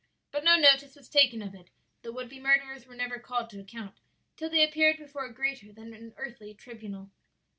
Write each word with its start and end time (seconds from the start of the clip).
"But 0.31 0.43
no 0.43 0.55
notice 0.57 0.95
was 0.95 1.07
taken 1.07 1.43
of 1.43 1.53
it; 1.53 1.69
the 2.01 2.11
would 2.11 2.27
be 2.27 2.39
murderers 2.39 2.87
were 2.87 2.95
never 2.95 3.19
called 3.19 3.51
to 3.51 3.59
account 3.59 3.99
till 4.35 4.49
they 4.49 4.67
appeared 4.67 4.97
before 4.97 5.25
a 5.25 5.31
greater 5.31 5.71
than 5.71 5.93
an 5.93 6.15
earthly 6.17 6.55
tribunal. 6.55 7.11